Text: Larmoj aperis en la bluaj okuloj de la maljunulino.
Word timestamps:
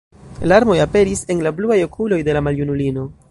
Larmoj 0.51 0.77
aperis 0.85 1.21
en 1.35 1.45
la 1.49 1.53
bluaj 1.59 1.79
okuloj 1.89 2.21
de 2.31 2.37
la 2.39 2.45
maljunulino. 2.49 3.09